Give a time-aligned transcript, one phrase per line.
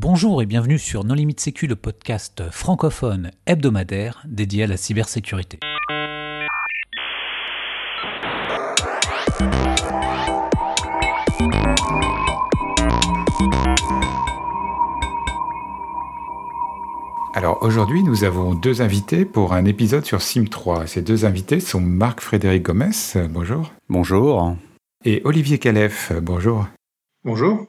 [0.00, 5.58] Bonjour et bienvenue sur Non Limite Sécu, le podcast francophone hebdomadaire dédié à la cybersécurité.
[17.34, 20.86] Alors aujourd'hui, nous avons deux invités pour un épisode sur SIM3.
[20.86, 22.90] Ces deux invités sont Marc-Frédéric Gomez,
[23.30, 23.72] bonjour.
[23.88, 24.54] Bonjour.
[25.04, 26.68] Et Olivier Calef, bonjour.
[27.24, 27.66] Bonjour.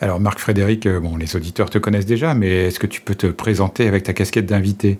[0.00, 3.26] Alors Marc-Frédéric, euh, bon, les auditeurs te connaissent déjà, mais est-ce que tu peux te
[3.26, 4.98] présenter avec ta casquette d'invité?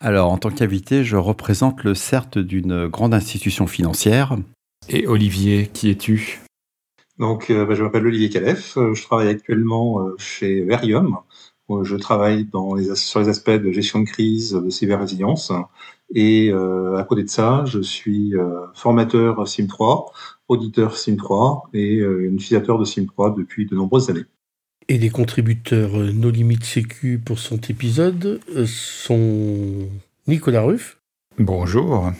[0.00, 4.36] Alors en tant qu'invité, je représente le CERT d'une grande institution financière.
[4.88, 6.40] Et Olivier, qui es-tu?
[7.18, 11.18] Donc euh, bah, je m'appelle Olivier Calef, euh, je travaille actuellement chez Verium.
[11.84, 15.52] Je travaille dans les, sur les aspects de gestion de crise, de cyber-résilience.
[16.14, 18.34] Et à côté de ça, je suis
[18.74, 20.10] formateur SIM3,
[20.48, 24.26] auditeur SIM3 et utilisateur de SIM3 depuis de nombreuses années.
[24.88, 29.88] Et les contributeurs No Limit Sécu pour cet épisode sont
[30.26, 30.98] Nicolas Ruff.
[31.38, 32.10] Bonjour.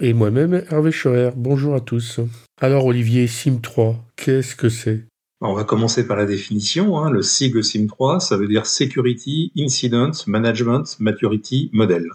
[0.00, 1.32] Et moi-même, Hervé Schoer.
[1.36, 2.20] Bonjour à tous.
[2.60, 5.04] Alors Olivier, SIM3, qu'est-ce que c'est?
[5.40, 6.98] On va commencer par la définition.
[6.98, 7.10] Hein.
[7.10, 12.08] Le sigle SIM3, ça veut dire Security Incident Management Maturity Model.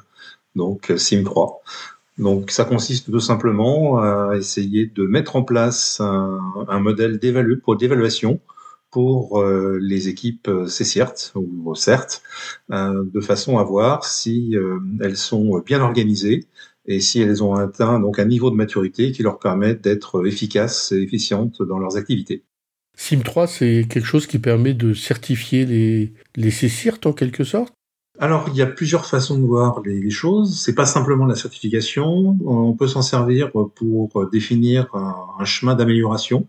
[0.58, 1.60] Donc SIM3.
[2.18, 8.42] Donc ça consiste tout simplement à essayer de mettre en place un, modèle d'évaluation
[8.90, 12.22] pour euh, les équipes euh, CCERT ou CERT,
[12.72, 14.56] euh, de façon à voir si
[15.02, 16.46] elles sont bien organisées
[16.86, 20.92] et si elles ont atteint donc un niveau de maturité qui leur permet d'être efficaces
[20.92, 22.44] et efficientes dans leurs activités.
[22.98, 27.77] SIM3, c'est quelque chose qui permet de certifier les, les CCIRT en quelque sorte?
[28.20, 30.60] Alors, il y a plusieurs façons de voir les, choses.
[30.60, 32.36] C'est pas simplement la certification.
[32.46, 34.88] On peut s'en servir pour définir
[35.40, 36.48] un chemin d'amélioration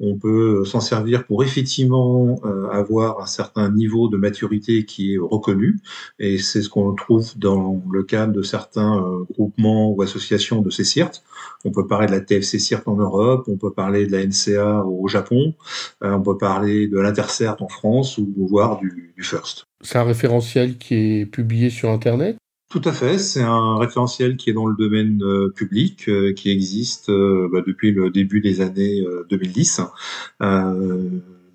[0.00, 5.18] on peut s'en servir pour effectivement euh, avoir un certain niveau de maturité qui est
[5.18, 5.78] reconnu,
[6.18, 10.70] et c'est ce qu'on trouve dans le cadre de certains euh, groupements ou associations de
[10.70, 11.22] CCIRT.
[11.64, 14.84] On peut parler de la TFC CIRT en Europe, on peut parler de la NCA
[14.84, 15.54] au Japon,
[16.04, 19.66] euh, on peut parler de l'Intercert en France ou voire du, du FIRST.
[19.80, 22.36] C'est un référentiel qui est publié sur Internet?
[22.68, 26.50] Tout à fait, c'est un référentiel qui est dans le domaine euh, public, euh, qui
[26.50, 29.82] existe euh, bah, depuis le début des années 2010.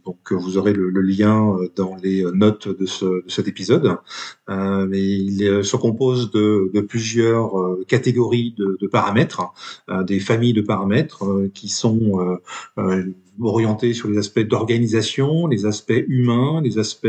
[0.06, 3.98] donc vous aurez le, lien dans les notes de, ce, cet épisode.
[4.48, 7.52] mais il se compose de, plusieurs
[7.88, 9.54] catégories de, de paramètres,
[10.08, 11.24] des familles de paramètres
[11.54, 12.40] qui sont
[13.40, 17.08] orienté sur les aspects d'organisation, les aspects humains, les aspects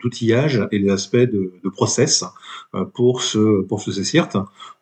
[0.00, 2.24] d'outillage et les aspects de, process
[2.74, 3.90] euh, pour ce pour ce.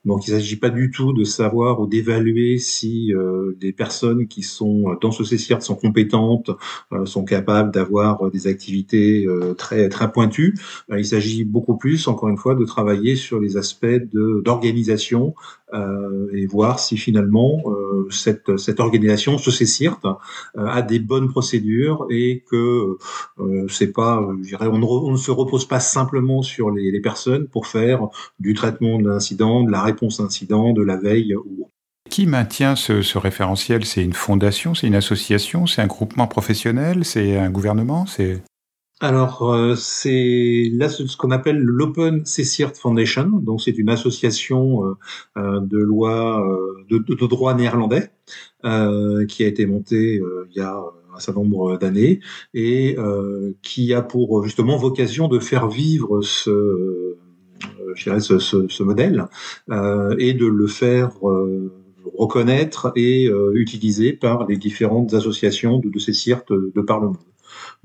[0.07, 4.29] Donc il ne s'agit pas du tout de savoir ou d'évaluer si euh, des personnes
[4.29, 6.51] qui sont dans ce CCIRT sont compétentes,
[6.93, 10.55] euh, sont capables d'avoir des activités euh, très très pointues.
[10.97, 14.01] il s'agit beaucoup plus, encore une fois, de travailler sur les aspects
[14.45, 15.35] d'organisation
[15.73, 17.63] et voir si finalement
[18.11, 20.19] cette, cette organisation, ce CCIRT,
[20.57, 22.97] a des bonnes procédures et que
[23.69, 28.09] c'est pas, je dirais, on ne, se repose pas simplement sur les, personnes pour faire
[28.39, 31.35] du traitement de l'incident, de la réponse incident, de la veille.
[32.09, 33.85] Qui maintient ce, référentiel?
[33.85, 38.43] C'est une fondation, c'est une association, c'est un groupement professionnel, c'est un gouvernement, c'est
[39.01, 43.29] alors, euh, c'est là ce qu'on appelle l'Open CCIRT Foundation.
[43.29, 44.95] Donc, c'est une association euh,
[45.37, 46.43] euh, de loi
[46.89, 48.11] de, de, droit néerlandais
[48.63, 50.21] qui a été montée
[50.51, 50.83] il y a
[51.15, 52.21] un certain nombre d'années
[52.55, 52.97] et
[53.63, 57.17] qui a pour justement vocation de faire vivre ce
[58.83, 59.27] modèle
[59.71, 61.73] euh, et de le faire euh,
[62.17, 67.17] reconnaître et euh, utiliser par les différentes associations de, de ces de par le monde.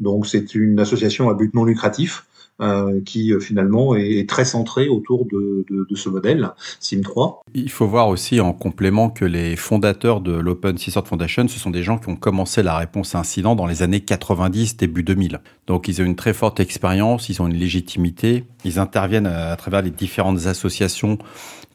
[0.02, 2.26] Donc c'est une association à but non lucratif
[2.62, 7.40] euh, qui finalement est, très centrée autour de, ce modèle SIM3.
[7.56, 11.72] Il faut voir aussi en complément que les fondateurs de l'Open CISORT Foundation, ce sont
[11.72, 15.40] des gens qui ont commencé la réponse à incident dans les années 90, début 2000.
[15.66, 19.82] Donc ils ont une très forte expérience, ils ont une légitimité, ils interviennent à, travers
[19.82, 21.18] les différentes associations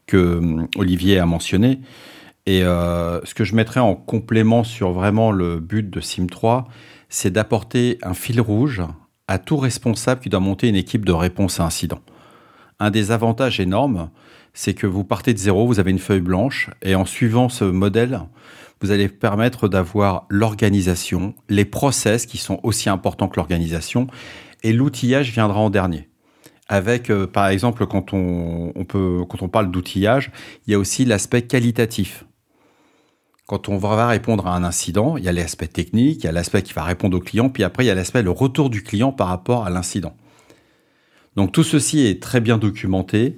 [0.06, 1.81] que hum, Olivier a mentionnées.
[2.46, 6.67] Et euh, ce que je mettrais en complément sur vraiment le but de SIM3,
[7.08, 8.82] c'est d'apporter un fil rouge
[9.29, 12.00] à tout responsable qui doit monter une équipe de réponse à incident.
[12.79, 14.11] Un des avantages énormes,
[14.53, 17.64] c'est que vous partez de zéro, vous avez une feuille blanche, et en suivant ce
[17.64, 18.20] modèle,
[18.81, 24.06] vous allez permettre d'avoir l'organisation, les process qui sont aussi importants que l'organisation,
[24.62, 26.09] et l'outillage viendra en dernier.
[26.69, 30.32] Avec, euh, par exemple, quand on, peut, quand on parle d'outillage,
[30.67, 32.25] il y a aussi l'aspect qualitatif.
[33.46, 36.32] Quand on va répondre à un incident, il y a l'aspect technique, il y a
[36.32, 38.82] l'aspect qui va répondre au client, puis après il y a l'aspect le retour du
[38.82, 40.16] client par rapport à l'incident.
[41.37, 43.37] Donc tout ceci est très bien documenté.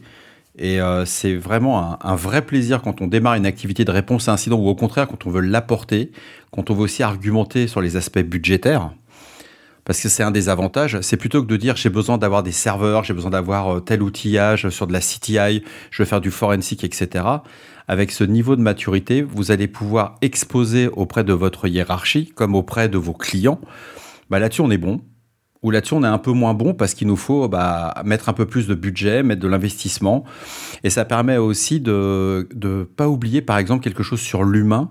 [0.60, 4.32] Et euh, c'est vraiment un, vrai plaisir quand on démarre une activité de réponse à
[4.32, 6.11] incident ou au contraire quand on veut l'apporter,
[6.50, 8.90] quand on veut aussi argumenter sur les aspects budgétaires.
[9.84, 12.52] Parce que c'est un des avantages, c'est plutôt que de dire j'ai besoin d'avoir des
[12.52, 16.31] serveurs, j'ai besoin d'avoir euh, tel outillage sur de la CTI, je veux faire du
[16.31, 17.25] forensic, etc.
[17.88, 22.88] Avec ce niveau de maturité, vous allez pouvoir exposer auprès de votre hiérarchie comme auprès
[22.88, 23.61] de vos clients.
[24.31, 25.00] Bah, Là-dessus, on est bon
[25.62, 28.32] ou là-dessus on est un peu moins bon parce qu'il nous faut bah, mettre un
[28.32, 30.25] peu plus de budget, mettre de l'investissement.
[30.85, 34.90] Et ça permet aussi de ne pas oublier par exemple quelque chose sur l'humain.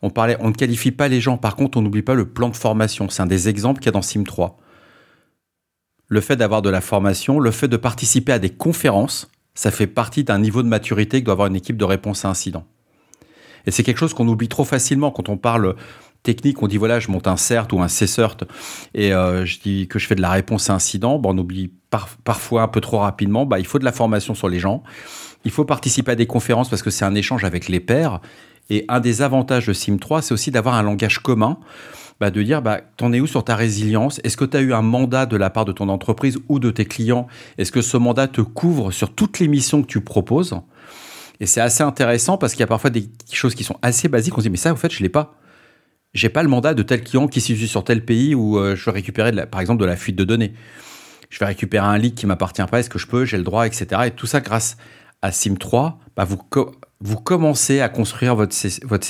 [0.00, 3.08] On, ne qualifie pas les gens, par contre on n'oublie pas le plan de formation.
[3.10, 4.56] C'est un des exemples qu'il y a dans SIM 3.
[6.06, 9.88] Le fait d'avoir de la formation, le fait de participer à des conférences, ça fait
[9.88, 12.64] partie d'un niveau de maturité que doit avoir une équipe de réponse à incident.
[13.66, 15.74] Et c'est quelque chose qu'on oublie trop facilement quand on parle
[16.22, 18.44] technique, on dit voilà, je monte un CERT ou un CERT
[18.94, 21.72] et euh, je dis que je fais de la réponse à incident, bon, on oublie
[22.22, 24.84] parfois un peu trop rapidement, bah, il faut de la formation sur les gens,
[25.44, 28.20] il faut participer à des conférences parce que c'est un échange avec les pairs.
[28.70, 31.58] Et un des avantages de SIM3, c'est aussi d'avoir un langage commun,
[32.20, 34.20] bah, de dire bah, t'en es où sur ta résilience?
[34.24, 36.70] Est-ce que tu as eu un mandat de la part de ton entreprise ou de
[36.70, 37.26] tes clients?
[37.58, 40.54] Est-ce que ce mandat te couvre sur toutes les missions que tu proposes?
[41.40, 44.36] Et c'est assez intéressant parce qu'il y a parfois des choses qui sont assez basiques.
[44.36, 45.38] On se dit mais ça, en fait, je l'ai pas
[46.14, 48.84] j'ai pas le mandat de tel client qui situe sur tel pays où euh, je
[48.84, 50.54] veux récupérer, par exemple, de la fuite de données.
[51.30, 53.66] Je vais récupérer un leak qui m'appartient pas, est-ce que je peux, j'ai le droit,
[53.66, 54.02] etc.
[54.06, 54.78] Et tout ça grâce
[55.20, 56.38] à SIM3, bah vous,
[57.00, 58.54] vous commencez à construire votre,
[58.86, 59.06] votre.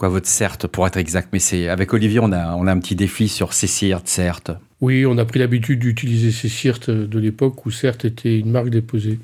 [0.00, 1.28] Quoi, votre CERT pour être exact.
[1.34, 4.52] Mais c'est avec Olivier, on a, on a un petit défi sur CCIRT, CERT.
[4.80, 9.18] Oui, on a pris l'habitude d'utiliser CCIRT de l'époque où CERT était une marque déposée.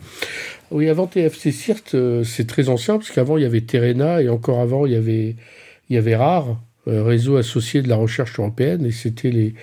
[0.70, 4.28] Oui, avant TFC CIRT, euh, c'est très ancien, parce qu'avant, il y avait Terena et
[4.28, 5.37] encore avant, il y avait,
[5.88, 9.55] il y avait RAR, euh, réseau associé de la recherche européenne, et c'était les,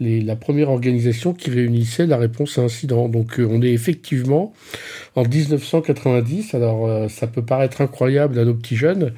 [0.00, 3.08] les, la première organisation qui réunissait la réponse à incident.
[3.08, 4.52] Donc euh, on est effectivement
[5.16, 9.14] en 1990, alors ça peut paraître incroyable à nos petits jeunes,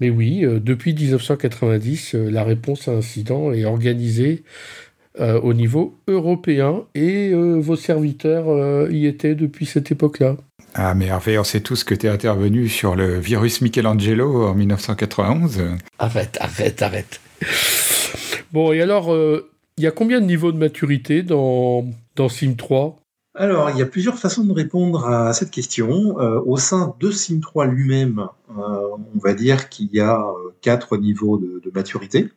[0.00, 4.44] mais oui, depuis 1990, la réponse à incident est organisée
[5.18, 10.36] au niveau européen et vos serviteurs y étaient depuis cette époque-là.
[10.78, 14.54] Ah, mais Hervé, on sait tous que tu es intervenu sur le virus Michelangelo en
[14.54, 15.62] 1991.
[15.98, 17.20] Arrête, arrête, arrête.
[18.52, 22.54] Bon, et alors, euh, il y a combien de niveaux de maturité dans, dans SIM
[22.54, 22.98] 3
[23.36, 26.18] alors, il y a plusieurs façons de répondre à cette question.
[26.20, 28.62] Euh, au sein de SIM3 lui-même, euh,
[29.14, 30.24] on va dire qu'il y a
[30.62, 32.30] quatre niveaux de, maturité.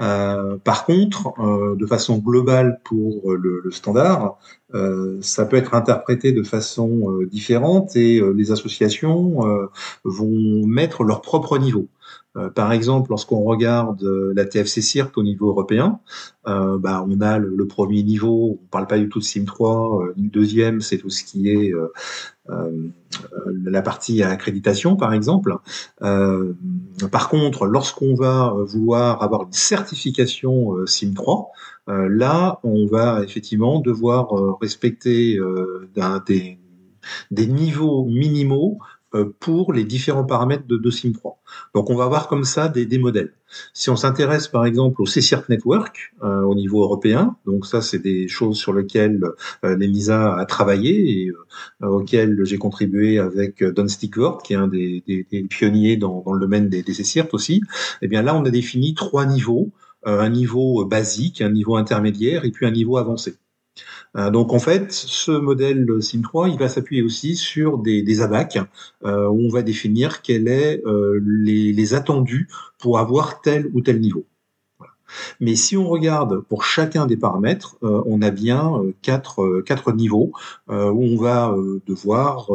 [0.00, 4.38] Euh, par contre, euh, de façon globale pour le, le standard,
[4.74, 9.40] euh, ça peut être interprété de façon différente et les associations
[10.04, 11.88] vont mettre leur propre niveau.
[12.54, 14.02] Par exemple, lorsqu'on regarde
[14.34, 16.00] la TFC CIRT au niveau européen,
[16.44, 20.80] bah, on a le, premier niveau, on parle pas du tout de SIM3, le deuxième,
[20.80, 21.72] c'est tout ce qui est
[22.50, 22.92] euh,
[23.64, 25.56] la partie accréditation, par exemple.
[26.02, 26.54] Euh,
[27.10, 31.48] par contre, lorsqu'on va vouloir avoir une certification euh, SIM3,
[31.86, 35.38] là, on va effectivement devoir respecter
[36.26, 36.58] des,
[37.30, 39.01] des niveaux minimaux euh,
[39.40, 41.34] pour les différents paramètres de, de SIM3.
[41.74, 43.32] Donc on va avoir comme ça des, des modèles.
[43.72, 47.98] Si on s'intéresse par exemple au CCIRT Network euh, au niveau européen, donc ça c'est
[47.98, 49.22] des choses sur lesquelles
[49.64, 51.30] euh, l'ENISA a travaillé et
[51.82, 56.22] euh, auxquelles j'ai contribué avec Don Stickworth, qui est un des, des, des pionniers dans,
[56.24, 57.60] dans, le domaine des, des aussi,
[58.00, 59.70] eh bien là on a défini trois niveaux,
[60.04, 63.36] un niveau basique, un niveau intermédiaire et puis un niveau avancé.
[64.16, 68.58] Euh, donc en fait, ce modèle SIM3, il va s'appuyer aussi sur des, des ABAC
[69.04, 73.80] euh, où on va définir quels est euh, les, les, attendus pour avoir tel ou
[73.80, 74.26] tel niveau.
[75.40, 80.32] Mais si on regarde pour chacun des paramètres, on a bien quatre, quatre niveaux
[80.68, 80.72] où
[81.04, 81.54] on va
[81.86, 82.48] devoir,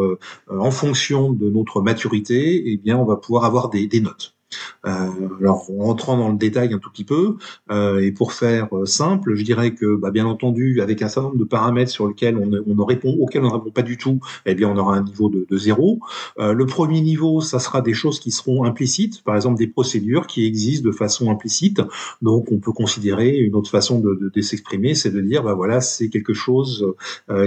[0.50, 4.37] en fonction de notre maturité, eh bien, on va pouvoir avoir des, des notes.
[4.86, 7.36] Euh, alors, en rentrant dans le détail un tout petit peu,
[7.72, 11.30] euh, et pour faire euh, simple, je dirais que, bah, bien entendu, avec un certain
[11.30, 14.20] nombre de paramètres sur lesquels on, ne répond, auxquels on ne répond pas du tout,
[14.46, 16.00] eh bien, on aura un niveau de, zéro.
[16.38, 20.46] le premier niveau, ça sera des choses qui seront implicites, par exemple des procédures qui
[20.46, 21.82] existent de façon implicite.
[22.22, 25.82] Donc, on peut considérer une autre façon de, de, s'exprimer, c'est de dire, bah voilà,
[25.82, 26.94] c'est quelque chose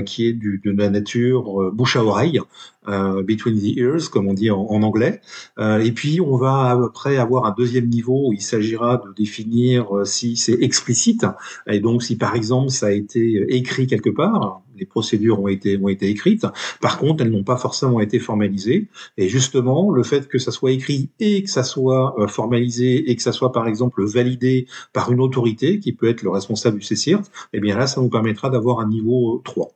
[0.06, 2.40] qui est du, de la nature bouche à oreille,
[2.86, 5.20] between the ears, comme on dit en, en anglais.
[5.58, 10.04] et puis, on va après avoir un deuxième niveau où il s'agira de définir euh,
[10.04, 11.26] si c'est explicite
[11.66, 15.76] et donc si par exemple ça a été écrit quelque part, les procédures ont été
[15.76, 16.46] ont été écrites.
[16.80, 18.88] Par contre, elles n'ont pas forcément été formalisées.
[19.18, 23.16] Et justement, le fait que ça soit écrit et que ça soit euh, formalisé et
[23.16, 26.86] que ça soit par exemple validé par une autorité qui peut être le responsable du
[26.86, 27.22] CCIRT,
[27.52, 29.70] eh bien là, ça nous permettra d'avoir un niveau 3.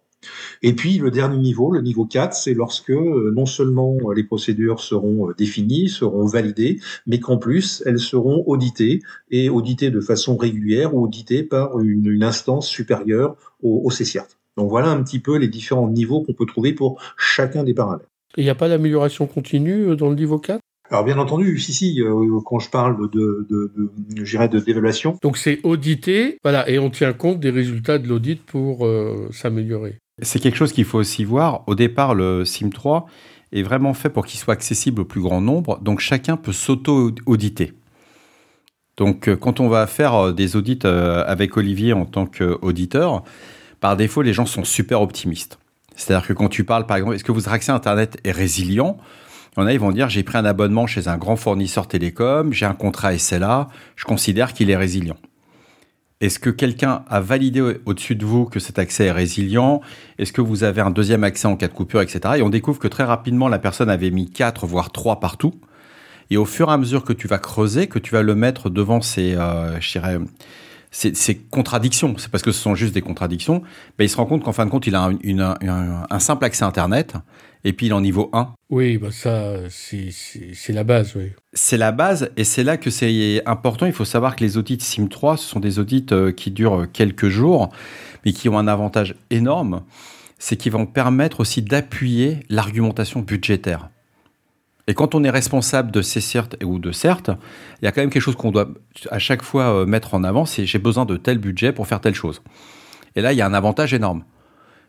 [0.63, 4.25] Et puis le dernier niveau, le niveau 4, c'est lorsque euh, non seulement euh, les
[4.25, 10.01] procédures seront euh, définies, seront validées, mais qu'en plus elles seront auditées et auditées de
[10.01, 14.39] façon régulière ou auditées par une, instance supérieure au, au CCIRT.
[14.57, 18.09] Donc voilà un petit peu les différents niveaux qu'on peut trouver pour chacun des paramètres.
[18.37, 22.03] Il n'y a pas d'amélioration continue dans le niveau 4 alors bien entendu, si si,
[22.45, 25.19] quand je parle de, de, d'évaluation.
[25.23, 28.87] Donc c'est audité, voilà, et on tient compte des résultats de l'audit pour
[29.33, 29.99] s'améliorer.
[30.23, 31.65] C'est quelque chose qu'il faut aussi voir.
[31.67, 33.05] Au départ, le SIM3
[33.53, 37.73] est vraiment fait pour qu'il soit accessible au plus grand nombre, donc chacun peut s'auto-auditer.
[38.97, 43.25] Donc euh, quand on va faire euh, des audits euh, avec Olivier en tant qu'auditeur,
[43.81, 45.59] par défaut, les gens sont super optimistes.
[45.97, 48.99] C'est-à-dire que quand tu parles, par exemple, est-ce que votre accès à Internet est résilient?
[49.57, 52.53] Il en a, ils vont dire, j'ai pris un abonnement chez un grand fournisseur télécom,
[52.53, 55.17] j'ai un contrat SLA, je considère qu'il est résilient.
[56.25, 59.83] Est-ce que quelqu'un a validé au-dessus de vous que cet accès est résilient?
[60.19, 62.37] Est-ce que vous avez un deuxième accès en cas de coupure, etc.
[62.39, 65.53] Et on découvre que très rapidement, la personne avait mis 4, voire 3 partout.
[66.31, 68.71] Et au fur et à mesure que tu vas creuser, que tu vas le mettre
[68.71, 69.79] devant ces, euh,
[70.91, 73.63] ces, contradictions, c'est parce que ce sont juste des contradictions,
[73.99, 75.11] ben il se rend compte qu'en fin de compte, il a
[75.61, 77.17] un, simple accès Internet
[77.65, 78.51] et puis il en niveau 1.
[78.71, 81.33] Oui, bah ça, c'est la base, oui.
[81.55, 83.87] C'est la base et c'est là que c'est important.
[83.87, 87.29] Il faut savoir que les audits SIM3, ce sont des audits euh, qui durent quelques
[87.29, 87.71] jours,
[88.25, 89.83] mais qui ont un avantage énorme,
[90.39, 93.89] c'est qu'ils vont permettre aussi d'appuyer l'argumentation budgétaire.
[94.87, 97.31] Et quand on est responsable de ces certes ou de certes,
[97.81, 98.69] il y a quand même quelque chose qu'on doit
[99.11, 102.03] à chaque fois euh, mettre en avant, c'est j'ai besoin de tel budget pour faire
[102.03, 102.43] telle chose.
[103.17, 104.25] Et là, il y a un avantage énorme.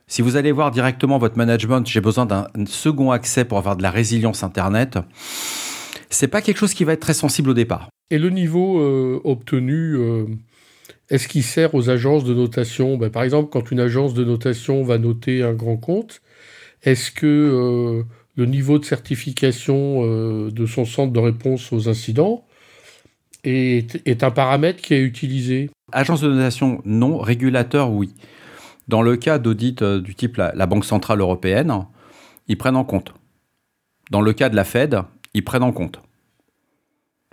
[0.07, 3.83] Si vous allez voir directement votre management, j'ai besoin d'un second accès pour avoir de
[3.83, 4.99] la résilience Internet,
[6.09, 7.89] c'est pas quelque chose qui va être très sensible au départ.
[8.11, 10.25] Et le niveau euh, obtenu, euh,
[11.09, 12.97] est-ce qu'il sert aux agences de notation?
[12.97, 16.21] Ben, Par exemple, quand une agence de notation va noter un grand compte,
[16.83, 22.45] est-ce que le niveau de certification euh, de son centre de réponse aux incidents
[23.43, 25.69] est, un paramètre qui est utilisé?
[25.91, 27.17] Agence de notation, non.
[27.17, 28.13] Régulateur, oui.
[28.87, 31.85] Dans le cas d'audit euh, du type la, Banque Centrale Européenne,
[32.47, 33.13] ils prennent en compte.
[34.11, 35.01] Dans le cas de la Fed,
[35.33, 35.99] ils prennent en compte.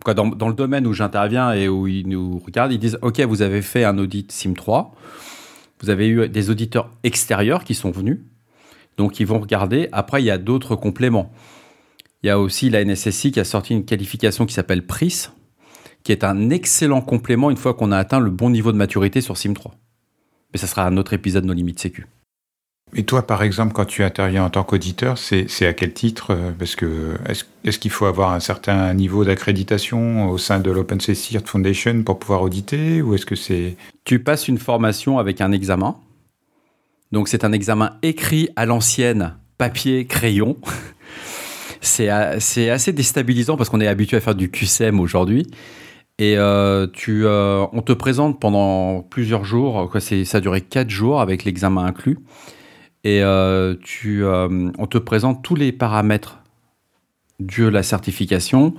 [0.06, 3.42] Dans, dans le domaine où j'interviens et où ils nous regardent, ils disent OK, vous
[3.42, 4.90] avez fait un audit SIM3,
[5.80, 8.18] vous avez eu des auditeurs extérieurs qui sont venus,
[8.96, 9.88] donc ils vont regarder.
[9.92, 11.30] Après, il y a d'autres compléments.
[12.22, 15.30] Il y a aussi la NSSI qui a sorti une qualification qui s'appelle PRIS,
[16.02, 19.20] qui est un excellent complément une fois qu'on a atteint le bon niveau de maturité
[19.20, 19.72] sur SIM3.
[20.52, 22.06] Mais ça sera un autre épisode de nos limites sécu.
[22.94, 26.50] Et toi, par exemple, quand tu interviens en tant qu'auditeur, c'est à quel titre euh,
[26.58, 27.14] Parce que
[27.64, 32.42] est-ce qu'il faut avoir un certain niveau d'accréditation au sein de l'OpenSea Foundation pour pouvoir
[32.42, 33.76] auditer Ou est-ce que c'est...
[34.04, 35.96] Tu passes une formation avec un examen
[37.12, 40.56] donc c'est un examen écrit à l'ancienne, papier, crayon.
[41.82, 45.46] c'est assez déstabilisant parce qu'on est habitué à faire du QCM aujourd'hui.
[46.18, 50.90] Et euh, tu, euh, on te présente pendant plusieurs jours, quoi, ça a duré quatre
[50.90, 52.18] jours avec l'examen inclus.
[53.04, 56.38] Et euh, tu, on te présente tous les paramètres
[57.40, 58.74] de la certification.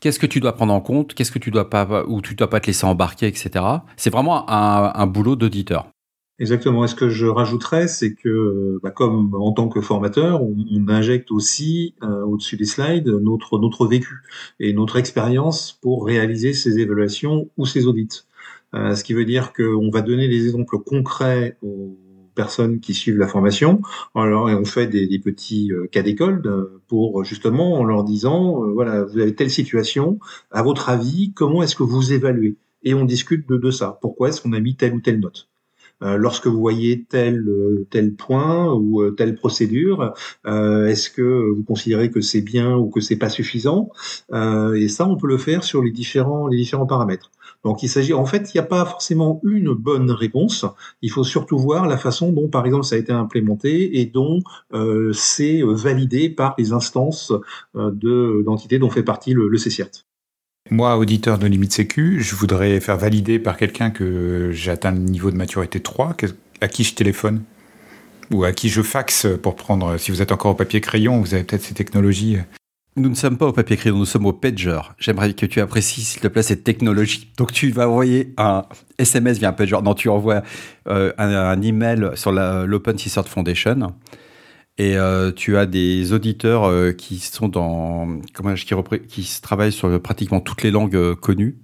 [0.00, 1.14] Qu'est-ce que tu dois prendre en compte?
[1.14, 3.64] Qu'est-ce que tu dois pas, ou tu dois pas te laisser embarquer, etc.
[3.96, 5.86] C'est vraiment un boulot d'auditeur.
[6.40, 6.84] Exactement.
[6.84, 10.56] Et ce que je rajouterais, c'est que, bah, comme en tant que formateur, on,
[10.88, 14.22] injecte aussi euh, au-dessus des slides notre notre vécu
[14.58, 18.22] et notre expérience pour réaliser ces évaluations ou ces audits.
[18.74, 21.96] Euh, ce qui veut dire qu'on va donner des exemples concrets aux
[22.34, 23.82] personnes qui suivent la formation.
[24.14, 26.42] Alors, et on fait des, des petits euh, cas d'école
[26.88, 30.18] pour justement en leur disant, voilà, vous avez telle situation.
[30.50, 32.56] À votre avis, comment est-ce que vous évaluez?
[32.82, 33.98] Et on discute de, de ça.
[34.00, 35.49] Pourquoi est-ce qu'on a mis telle ou telle note?
[35.49, 35.49] euh,
[36.00, 40.14] lorsque vous voyez tel euh, tel point ou euh, telle procédure,
[40.44, 43.90] est-ce que vous considérez que c'est bien ou que c'est pas suffisant?
[44.32, 47.30] Et ça, on peut le faire sur les différents les différents paramètres.
[47.64, 50.64] Donc il s'agit, en fait, il n'y a pas forcément une bonne réponse.
[51.02, 54.40] Il faut surtout voir la façon dont, par exemple, ça a été implémenté et dont
[55.12, 57.32] c'est validé par les instances
[57.74, 60.09] de d'entités dont fait partie le, le CCIRT.
[60.72, 64.98] Moi, auditeur de limite sécu, je voudrais faire valider par quelqu'un que j'ai atteint le
[64.98, 66.16] niveau de maturité 3,
[66.60, 67.42] à qui je téléphone
[68.30, 71.34] ou à qui je faxe pour prendre, si vous êtes encore au papier crayon, vous
[71.34, 72.38] avez peut-être ces technologies.
[72.94, 74.78] Nous ne sommes pas au papier crayon, nous sommes au pager.
[75.00, 77.32] J'aimerais que tu apprécies, s'il te plaît, cette technologie.
[77.36, 78.62] Donc, tu vas envoyer un
[78.96, 79.76] SMS via un pager.
[79.82, 80.42] Non, tu envoies
[80.88, 83.92] euh, un, email sur l'Open Cert Foundation
[84.80, 88.74] et euh, tu as des auditeurs euh, qui sont dans comment qui,
[89.08, 91.58] qui travaillent sur pratiquement toutes les langues euh, connues.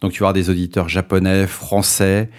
[0.00, 2.30] Donc tu vas avoir des auditeurs japonais, français,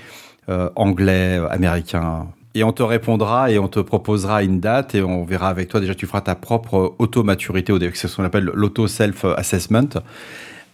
[0.75, 5.49] anglais, américains et on te répondra et on te proposera une date et on verra
[5.49, 5.81] avec toi.
[5.81, 9.89] Déjà, tu feras ta propre auto-maturité, c'est ce qu'on appelle l'auto-self-assessment.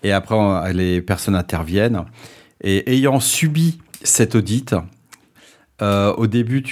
[0.04, 2.04] Et après, les personnes interviennent.
[2.62, 4.76] Et ayant subi cet audit,
[5.84, 6.64] euh, au début,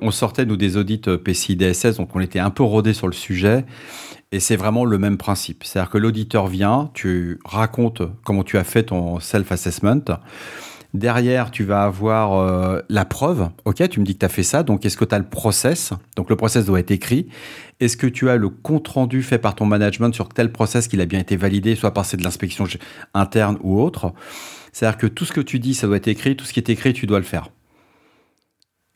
[0.00, 3.12] on sortait nous des audits PCI DSS, donc on était un peu rodé sur le
[3.12, 3.64] sujet.
[4.30, 5.64] Et c'est vraiment le même principe.
[5.64, 10.04] C'est-à-dire que l'auditeur vient, tu racontes comment tu as fait ton self-assessment.
[10.92, 13.48] Derrière, tu vas avoir euh, la preuve.
[13.64, 14.62] OK, tu me dis que tu as fait ça.
[14.62, 15.92] Donc, est-ce que tu as le process?
[16.16, 17.26] Donc, le process doit être écrit.
[17.80, 21.06] Est-ce que tu as le compte-rendu fait par ton management sur tel process qu'il a
[21.06, 22.66] bien été validé, soit par de l'inspection
[23.12, 24.12] interne ou autre?
[24.72, 26.36] C'est-à-dire que tout ce que tu dis, ça doit être écrit.
[26.36, 27.50] Tout ce qui est écrit, tu dois le faire.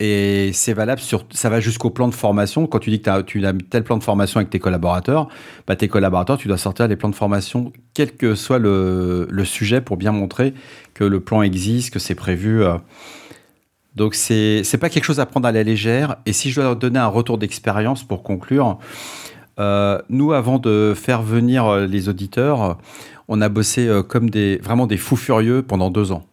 [0.01, 2.67] Et c'est valable sur, ça va jusqu'au plan de formation.
[2.67, 5.27] Quand tu dis que tu as tel plan de formation avec tes collaborateurs,
[5.67, 9.45] bah tes collaborateurs, tu dois sortir des plans de formation, quel que soit le, le
[9.45, 10.53] sujet, pour bien montrer
[10.93, 12.63] que le plan existe, que c'est prévu.
[12.63, 12.77] Euh.
[13.95, 16.15] Donc c'est c'est pas quelque chose à prendre à la légère.
[16.25, 18.79] Et si je dois donner un retour d'expérience pour conclure,
[19.59, 22.77] euh, nous avant de faire venir euh, les auditeurs,
[23.27, 26.23] on a bossé comme des vraiment des fous furieux pendant deux ans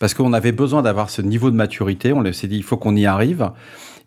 [0.00, 2.12] parce qu'on avait besoin d'avoir ce niveau de maturité.
[2.12, 3.50] On s'est dit, il faut qu'on y arrive.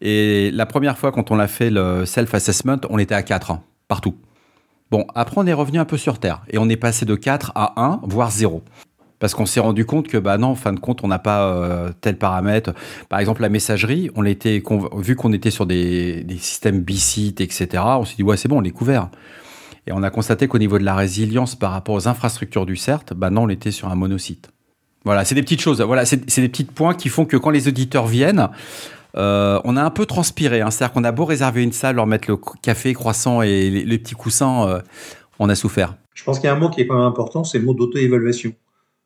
[0.01, 3.63] Et la première fois, quand on a fait le self-assessment, on était à 4, hein,
[3.87, 4.15] partout.
[4.89, 7.51] Bon, après, on est revenu un peu sur Terre et on est passé de 4
[7.55, 8.63] à 1, voire 0.
[9.19, 11.45] Parce qu'on s'est rendu compte que, bah non, en fin de compte, on n'a pas
[11.45, 12.73] euh, tel paramètre.
[13.07, 14.63] Par exemple, la messagerie, on était,
[14.97, 18.59] vu qu'on était sur des, des systèmes B-Site, etc., on s'est dit, ouais, c'est bon,
[18.59, 19.09] on est couvert.
[19.85, 23.13] Et on a constaté qu'au niveau de la résilience par rapport aux infrastructures du CERT,
[23.15, 24.51] bah non, on était sur un monosite.
[25.03, 25.81] Voilà, c'est des petites choses.
[25.81, 28.49] Voilà, c'est des petits points qui font que quand les auditeurs viennent,
[29.17, 30.61] euh, on a un peu transpiré.
[30.61, 30.71] Hein.
[30.71, 34.15] C'est-à-dire qu'on a beau réserver une salle, leur mettre le café, croissant et les, petits
[34.15, 34.79] coussins, euh,
[35.39, 35.95] on a souffert.
[36.13, 37.73] Je pense qu'il y a un mot qui est quand même important, c'est le mot
[37.73, 38.53] d'auto-évaluation.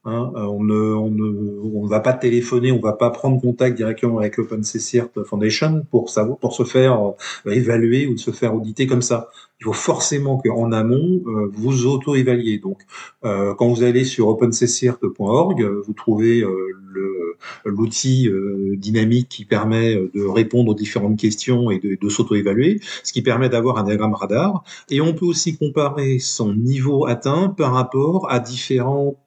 [0.03, 0.31] Hein.
[0.35, 5.23] Euh, on, ne, ne, va pas téléphoner, on va pas prendre contact directement avec l'OpenCCIRT
[5.25, 6.99] Foundation pour se faire
[7.45, 12.59] évaluer ou se faire auditer comme ça il faut forcément qu'en amont, euh, vous auto-évaluiez.
[12.59, 12.81] Donc,
[13.23, 17.24] euh, quand vous allez sur openccrt.org, vous trouvez euh,
[17.65, 18.29] l'outil
[18.77, 23.49] dynamique qui permet de répondre aux différentes questions et de, de s'auto-évaluer, ce qui permet
[23.49, 24.63] d'avoir un diagramme radar.
[24.89, 29.17] Et on peut aussi comparer son niveau atteint par rapport à différents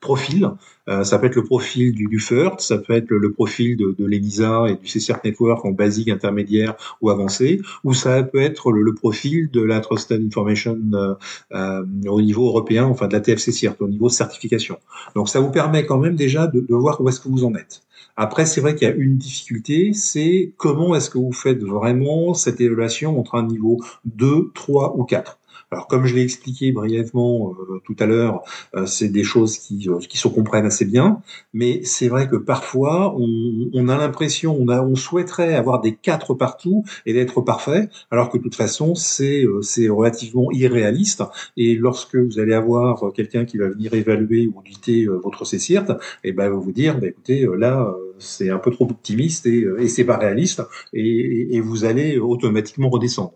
[0.00, 0.50] profils.
[0.88, 3.94] Euh, ça peut être le profil du, du FERT, ça peut être le, profil de,
[3.98, 8.70] de l'ENISA et du CCRT Network en basique, intermédiaire ou avancé, ou ça peut être
[8.70, 11.14] le, profil de la Trusted Information euh,
[11.52, 14.78] euh, au niveau européen, enfin de la TFC CIRT, au niveau certification.
[15.16, 17.54] Donc ça vous permet quand même déjà de, de voir où est-ce que vous en
[17.54, 17.82] êtes.
[18.16, 22.32] Après, c'est vrai qu'il y a une difficulté, c'est comment est-ce que vous faites vraiment
[22.32, 25.38] cette évaluation entre un niveau 2, 3 ou 4.
[25.72, 28.42] Alors comme je l'ai expliqué brièvement euh, tout à l'heure,
[28.76, 31.20] euh, c'est des choses qui, euh, qui se comprennent assez bien,
[31.52, 35.96] mais c'est vrai que parfois on, on a l'impression, on, a, on souhaiterait avoir des
[35.96, 41.24] quatre partout et d'être parfait, alors que de toute façon c'est c'est relativement irréaliste.
[41.56, 45.90] Et lorsque vous allez avoir quelqu'un qui va venir évaluer ou auditer votre CCIRT,
[46.24, 49.88] et eh ben vous dire, bah, écoutez, là c'est un peu trop optimiste et, et
[49.88, 53.34] c'est pas réaliste, et, et vous allez automatiquement redescendre.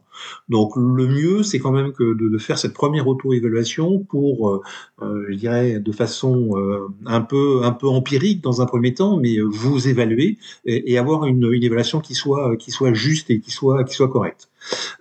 [0.49, 4.63] Donc le mieux, c'est quand même que de, faire cette première auto-évaluation pour, euh,
[5.03, 9.19] euh, je dirais, de façon euh, un peu un peu empirique dans un premier temps,
[9.19, 13.51] mais vous évaluer et, avoir une, une, évaluation qui soit qui soit juste et qui
[13.51, 14.50] soit qui soit correcte.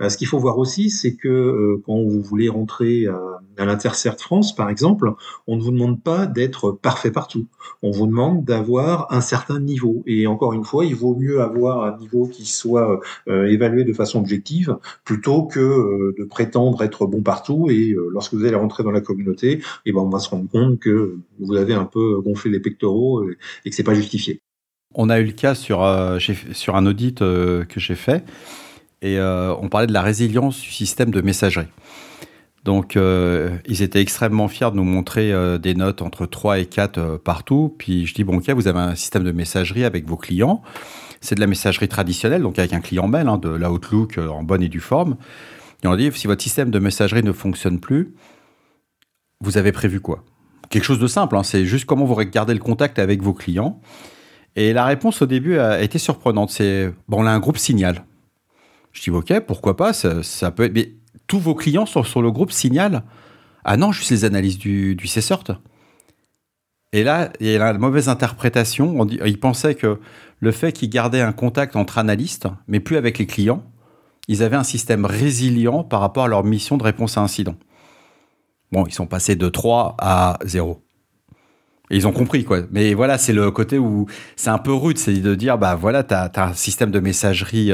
[0.01, 4.15] Euh, ce qu'il faut voir aussi, c'est que euh, quand vous voulez rentrer à, l'Intercert
[4.17, 5.11] France, par exemple,
[5.45, 7.47] on ne vous demande pas d'être parfait partout.
[7.83, 10.01] On vous demande d'avoir un certain niveau.
[10.05, 13.91] Et encore une fois, il vaut mieux avoir un niveau qui soit euh, évalué de
[13.91, 17.67] façon objective plutôt que de prétendre être bon partout.
[17.69, 20.79] Et lorsque vous allez rentrer dans la communauté, eh ben, on va se rendre compte
[20.79, 23.29] que vous avez un peu gonflé les pectoraux
[23.65, 24.39] et que c'est pas justifié.
[24.95, 28.23] On a eu le cas sur un audit que j'ai fait
[29.01, 31.67] et euh, on parlait de la résilience du système de messagerie.
[32.65, 36.65] Donc, euh, ils étaient extrêmement fiers de nous montrer euh, des notes entre 3 et
[36.65, 37.73] 4 partout.
[37.77, 40.61] Puis je dis, bon, ok, vous avez un système de messagerie avec vos clients.
[41.21, 44.61] C'est de la messagerie traditionnelle, donc avec un client mail, hein, de l'Outlook en bonne
[44.61, 45.15] et due forme.
[45.83, 48.13] Et on dit, si votre système de messagerie ne fonctionne plus,
[49.41, 50.23] vous avez prévu quoi?
[50.69, 53.81] Quelque chose de simple, hein, c'est juste comment vous regardez le contact avec vos clients.
[54.55, 56.51] Et la réponse au début a été surprenante.
[56.51, 58.03] C'est, bon, on a un groupe signal.
[58.91, 60.89] Je dis, OK, pourquoi pas, ça, peut être.
[61.27, 63.03] Tous vos clients sont sur le groupe Signal
[63.63, 65.59] Ah non, juste les analyses du, du CSORT.
[66.91, 69.07] Et là, il y a la mauvaise interprétation.
[69.07, 69.99] Ils pensaient que
[70.39, 73.63] le fait qu'ils gardaient un contact entre analystes, mais plus avec les clients,
[74.27, 77.55] ils avaient un système résilient par rapport à leur mission de réponse à incident.
[78.71, 80.83] Bon, ils sont passés de 3 à 0.
[81.91, 82.61] Et ils ont compris, quoi.
[82.71, 86.03] Mais voilà, c'est le côté où c'est un peu rude, c'est de dire, bah voilà,
[86.03, 87.73] tu as, un système de messagerie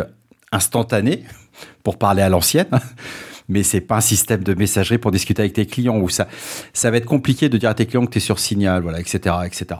[0.51, 1.23] instantané,
[1.83, 2.69] pour parler à l'ancienne,
[3.49, 6.27] mais c'est pas un système de messagerie pour discuter avec tes clients, où ça,
[6.73, 8.99] ça va être compliqué de dire à tes clients que tu es sur Signal, voilà,
[8.99, 9.79] etc., etc.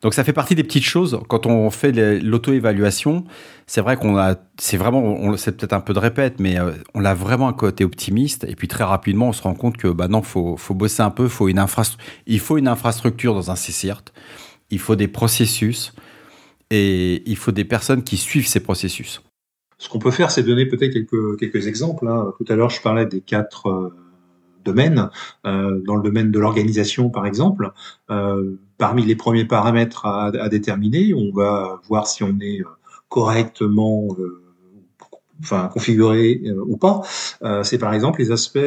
[0.00, 1.20] Donc ça fait partie des petites choses.
[1.28, 1.90] Quand on fait
[2.20, 3.24] l'auto-évaluation,
[3.66, 7.04] c'est vrai qu'on a, c'est vraiment, c'est peut-être un peu de répète, mais euh, on
[7.04, 8.44] a vraiment un côté optimiste.
[8.48, 11.10] Et puis très rapidement, on se rend compte que bah non, faut, faut bosser un
[11.10, 11.64] peu, faut une
[12.26, 14.12] il faut une infrastructure dans un CCIRT,
[14.70, 15.92] il faut des processus
[16.70, 19.20] et il faut des personnes qui suivent ces processus.
[19.78, 22.08] Ce qu'on peut faire, c'est donner peut-être quelques, quelques exemples.
[22.08, 22.32] Hein.
[22.36, 23.94] Tout à l'heure, je parlais des quatre euh,
[24.64, 25.08] domaines.
[25.46, 27.72] Euh, dans le domaine de l'organisation, par exemple,
[28.10, 32.60] euh, parmi les premiers paramètres à, à, déterminer, on va voir si on est
[33.08, 34.08] correctement
[35.40, 37.02] enfin configuré ou pas.
[37.62, 38.58] c'est par exemple les aspects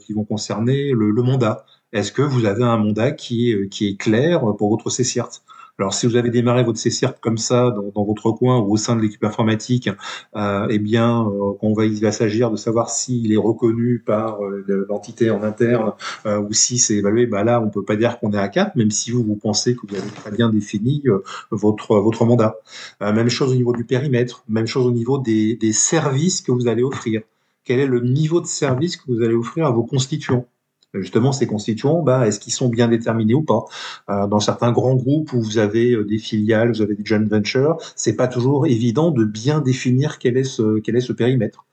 [0.00, 1.66] qui vont concerner le, le mandat.
[1.92, 5.42] Est-ce que vous avez un mandat qui est, qui est clair pour votre CCIRT
[5.78, 8.94] alors, si vous avez démarré votre CCIRT comme ça dans, votre coin ou au sein
[8.94, 9.88] de l'équipe informatique,
[10.36, 14.44] euh, eh bien, euh, on va, il va s'agir de savoir s'il est reconnu par
[14.44, 15.92] euh, l'entité en interne
[16.26, 17.26] euh, ou si c'est évalué.
[17.26, 19.74] Bah là, on peut pas dire qu'on est à 4, même si vous vous pensez
[19.74, 21.02] que vous avez très bien défini
[21.50, 22.56] votre votre mandat.
[23.00, 26.68] même chose au niveau du périmètre, même chose au niveau des, des services que vous
[26.68, 27.22] allez offrir.
[27.64, 30.46] Quel est le niveau de service que vous allez offrir à vos constituants?
[30.94, 33.64] Justement ces constituants, bah, est-ce qu'ils sont bien déterminés ou pas?
[34.10, 37.24] Euh, Dans certains grands groupes où vous avez euh, des filiales, vous avez des joint
[37.24, 41.64] ventures, c'est pas toujours évident de bien définir quel est ce quel est ce périmètre.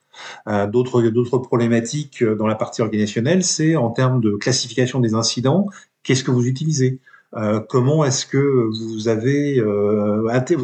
[0.47, 5.67] Euh, d'autres d'autres problématiques dans la partie organisationnelle, c'est en termes de classification des incidents,
[6.03, 6.99] qu'est-ce que vous utilisez?
[7.69, 9.61] Comment est-ce que vous avez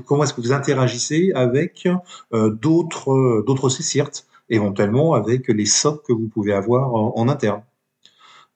[0.08, 1.88] comment est-ce que vous interagissez avec
[2.34, 7.62] d'autres d'autres CCIRT, éventuellement avec les SOC que vous pouvez avoir en interne?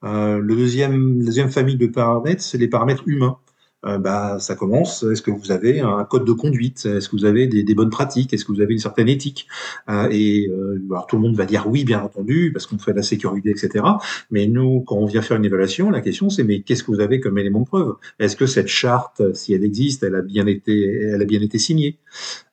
[0.04, 3.38] Euh, le deuxième, la deuxième famille de paramètres, c'est les paramètres humains.
[3.86, 5.04] Euh, bah, ça commence.
[5.04, 6.84] Est-ce que vous avez un code de conduite?
[6.84, 8.32] Est-ce que vous avez des, bonnes pratiques?
[8.34, 9.48] Est-ce que vous avez une certaine éthique?
[9.88, 10.50] Euh, Et
[10.90, 13.50] alors, tout le monde va dire oui, bien entendu, parce qu'on fait de la sécurité,
[13.50, 13.84] etc.
[14.30, 17.00] Mais nous, quand on vient faire une évaluation, la question c'est mais qu'est-ce que vous
[17.00, 17.94] avez comme élément de preuve?
[18.18, 21.58] Est-ce que cette charte, si elle existe, elle a bien été, elle a bien été
[21.58, 21.96] signée?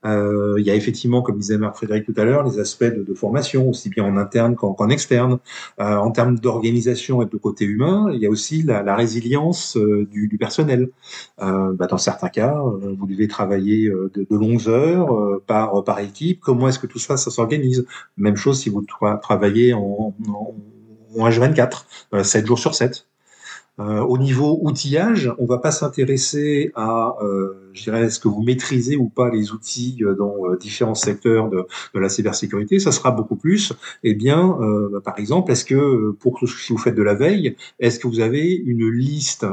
[0.04, 3.70] Il y a effectivement, comme disait Marc Frédéric tout à l'heure, les aspects de, formation,
[3.70, 5.40] aussi bien en interne qu'en externe.
[5.78, 10.38] en termes d'organisation et de côté humain, il y a aussi la, résilience du, du
[10.38, 10.90] personnel.
[11.40, 15.84] Euh, bah, dans certains cas, euh, vous devez travailler euh, de, de longues heures par,
[15.84, 16.40] par équipe.
[16.42, 17.86] Comment est-ce que tout ça, ça s'organise?
[18.18, 18.86] Même chose si vous
[19.22, 20.56] travaillez en, en,
[21.18, 23.06] en H24, 7 jours sur 7.
[23.80, 28.42] Euh, au niveau outillage, on va pas s'intéresser à, euh, je dirais, est-ce que vous
[28.42, 32.80] maîtrisez ou pas les outils euh, dans euh, différents secteurs de, de, la cybersécurité.
[32.80, 33.74] Ça sera beaucoup plus.
[34.04, 37.56] Eh bien, euh, bah, par exemple, est-ce que pour si vous faites de la veille,
[37.80, 39.46] est-ce que vous avez une liste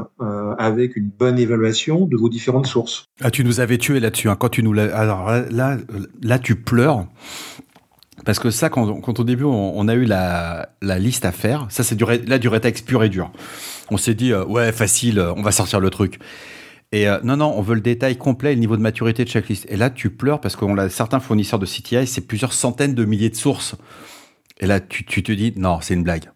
[0.57, 3.05] avec une bonne évaluation de vos différentes sources?
[3.21, 4.29] Ah, tu nous avais tué là-dessus.
[4.29, 4.35] Hein.
[4.39, 5.77] Quand tu nous alors là,
[6.21, 7.05] là, tu pleures.
[8.25, 11.31] Parce que ça, quand, quand au début on, on, a eu la, la liste à
[11.31, 13.31] faire, ça c'est du, là du rétex pur et dur
[13.91, 16.19] on s'est dit, euh, ouais, facile, on va sortir le truc.
[16.91, 19.49] Et euh, non, non, on veut le détail complet, le niveau de maturité de chaque
[19.49, 19.65] liste.
[19.69, 23.05] Et là, tu pleures parce qu'on a certains fournisseurs de CTI, c'est plusieurs centaines de
[23.05, 23.75] milliers de sources.
[24.59, 26.31] Et là, tu, te dis, non, c'est une blague.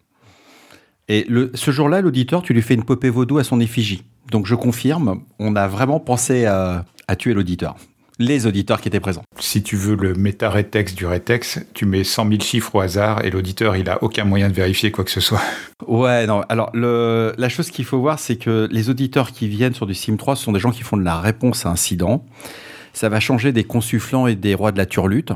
[1.07, 4.03] Et le, ce jour-là, l'auditeur, tu lui fais une popée vaudou à son effigie.
[4.31, 6.85] Donc je confirme, on a vraiment pensé à
[7.17, 7.77] tuer l'auditeur
[8.19, 9.23] les auditeurs qui étaient présents.
[9.39, 13.31] Si tu veux le méta-retex du retex, tu mets 100 000 chiffres au hasard et
[13.31, 15.41] l'auditeur, il a aucun moyen de vérifier quoi que ce soit.
[15.87, 16.41] Ouais, non.
[16.49, 19.93] Alors, le, la chose qu'il faut voir, c'est que les auditeurs qui viennent sur du
[19.93, 22.25] SIM3, ce sont des gens qui font de la réponse à incident.
[22.93, 25.31] Ça va changer des consufflants et des rois de la turlute.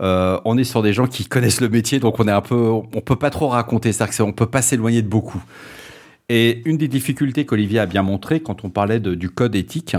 [0.00, 2.56] Euh, on est sur des gens qui connaissent le métier, donc on est un peu,
[2.56, 5.42] on peut pas trop raconter ça, on peut pas s'éloigner de beaucoup.
[6.28, 9.96] Et une des difficultés qu'Olivier a bien montré quand on parlait de, du code éthique,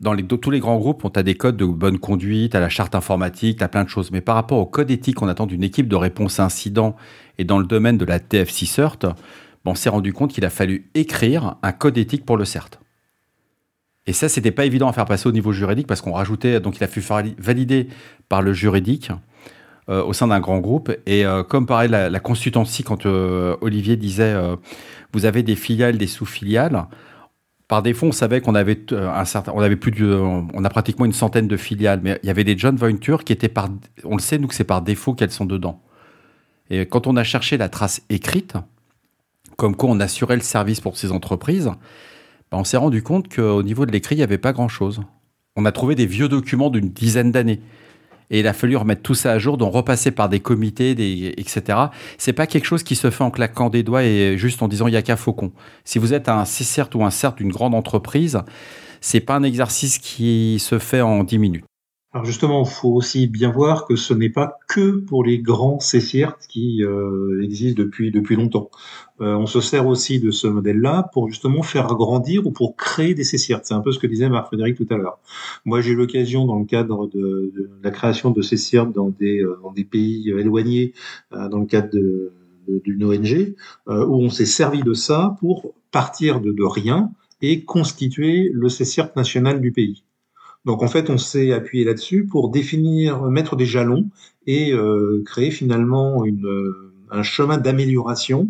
[0.00, 2.94] dans tous les grands groupes, on a des codes de bonne conduite, à la charte
[2.94, 4.10] informatique, à plein de choses.
[4.10, 6.94] Mais par rapport au code éthique qu'on attend d'une équipe de réponse à incident
[7.38, 9.06] et dans le domaine de la TFC CERT,
[9.68, 12.80] on s'est rendu compte qu'il a fallu écrire un code éthique pour le CERT.
[14.06, 16.78] Et ça, c'était pas évident à faire passer au niveau juridique parce qu'on rajoutait, donc
[16.78, 17.88] il a fallu faire valider
[18.30, 19.10] par le juridique
[19.90, 20.90] euh, au sein d'un grand groupe.
[21.04, 24.34] Et euh, comme pareil, la, la consultancy, quand euh, Olivier disait,
[25.12, 26.86] vous avez des filiales, des sous-filiales,
[27.68, 30.70] par défaut, on savait qu'on avait euh, un certain, on avait plus de, on a
[30.70, 33.68] pratiquement une centaine de filiales, mais il y avait des joint ventures qui étaient par,
[34.04, 35.82] on le sait nous que c'est par défaut qu'elles sont dedans.
[36.70, 38.54] Et quand on a cherché la trace écrite,
[39.56, 41.70] comme quoi on assurait le service pour ces entreprises,
[42.50, 45.02] ben on s'est rendu compte qu'au niveau de l'écrit, il n'y avait pas grand-chose.
[45.54, 47.60] On a trouvé des vieux documents d'une dizaine d'années.
[48.30, 51.34] Et il a fallu remettre tout ça à jour, donc repasser par des comités, des,
[51.36, 51.78] etc.
[52.18, 54.86] C'est pas quelque chose qui se fait en claquant des doigts et juste en disant
[54.86, 55.52] il y a qu'un faucon.
[55.84, 58.40] Si vous êtes un CERT ou un CERT d'une grande entreprise,
[59.00, 61.64] c'est pas un exercice qui se fait en 10 minutes.
[62.14, 65.76] Alors justement, il faut aussi bien voir que ce n'est pas que pour les grands
[65.76, 68.70] CCIRT qui euh, existent depuis depuis longtemps.
[69.20, 73.12] Euh, on se sert aussi de ce modèle-là pour justement faire grandir ou pour créer
[73.12, 73.60] des CCIRT.
[73.64, 75.18] C'est un peu ce que disait Marc-Frédéric tout à l'heure.
[75.66, 79.58] Moi, j'ai eu l'occasion, dans le cadre de, la création de CCIRT dans des, euh,
[79.62, 80.94] dans des pays éloignés,
[81.30, 81.90] dans le cadre
[82.68, 83.54] d'une ONG,
[83.86, 87.10] où on s'est servi de ça pour partir de, de rien
[87.42, 90.04] et constituer le CCIRT national du pays.
[90.68, 94.04] Donc en fait, on s'est appuyé là-dessus pour définir, mettre des jalons
[94.46, 98.48] et euh, créer finalement euh, un chemin d'amélioration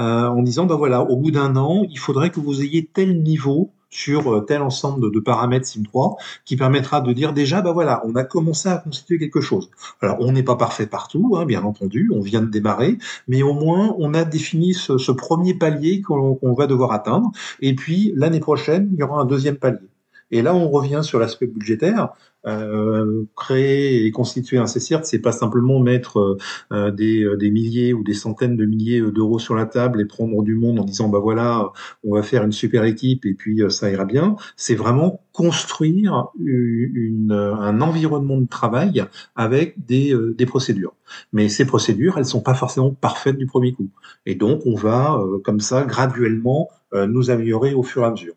[0.00, 3.22] euh, en disant, ben voilà, au bout d'un an, il faudrait que vous ayez tel
[3.22, 8.16] niveau sur tel ensemble de, paramètres SIM3 qui permettra de dire déjà, ben voilà, on
[8.16, 9.70] a commencé à constituer quelque chose.
[10.00, 12.98] Alors, on n'est pas parfait partout, hein, bien entendu, on vient de démarrer,
[13.28, 17.30] mais au moins, on a défini ce premier palier qu'on va devoir atteindre.
[17.60, 19.91] Et puis, l'année prochaine, il y aura un deuxième palier.
[20.32, 22.14] Et là, on revient sur l'aspect budgétaire.
[22.44, 26.36] Euh, créer et constituer un CCIRT, c'est pas simplement mettre
[26.72, 30.06] euh, des, euh, des, milliers ou des centaines de milliers d'euros sur la table et
[30.06, 31.70] prendre du monde en disant bah voilà,
[32.02, 34.34] on va faire une super équipe et puis ça ira bien.
[34.56, 39.04] C'est vraiment construire une, un environnement de travail
[39.36, 40.94] avec des, des procédures.
[41.32, 43.88] Mais ces procédures, elles sont pas forcément parfaites du premier coup.
[44.26, 48.34] Et donc, on va comme ça graduellement nous améliorer au fur et à mesure.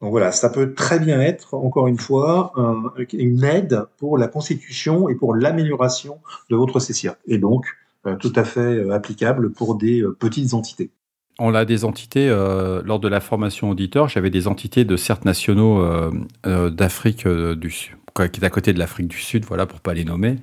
[0.00, 2.52] Donc voilà, ça peut très bien être, encore une fois,
[3.12, 6.18] une aide pour la constitution et pour l'amélioration
[6.50, 7.16] de votre CCIRT.
[7.26, 7.66] Et donc,
[8.06, 10.90] euh, tout à fait euh, applicable pour des euh, petites entités.
[11.38, 15.86] On a des entités, lors de la formation auditeur, j'avais des entités de CERT nationaux
[16.44, 20.04] d'Afrique du Sud, qui est à côté de l'Afrique du Sud, voilà, pour pas les
[20.04, 20.36] nommer.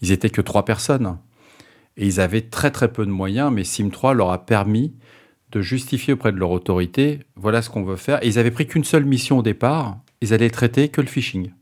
[0.00, 1.18] Ils étaient que trois personnes.
[1.98, 4.94] Et ils avaient très très peu de moyens, mais SIM3 leur a permis
[5.52, 8.22] de justifier auprès de leur autorité, voilà ce qu'on veut faire.
[8.24, 11.52] Et ils avaient pris qu'une seule mission au départ, ils allaient traiter que le phishing.